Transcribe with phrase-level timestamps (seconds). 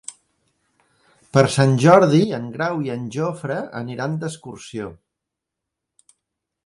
[1.37, 4.89] Per Sant Jordi en Grau i en Jofre aniran d'excursió.